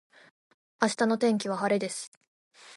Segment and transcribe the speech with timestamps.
[0.81, 2.11] 明日の天気は晴れです